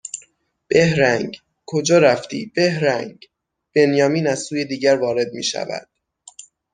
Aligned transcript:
بِهرنگ؟ 0.67 1.35
کجا 1.65 1.99
رفتی؟ 1.99 2.51
بِهرنگ؟ 2.55 3.25
بنیامین 3.75 4.27
از 4.27 4.39
سوی 4.39 4.65
دیگر 4.65 4.95
وارد 4.97 5.27
میشود 5.33 5.87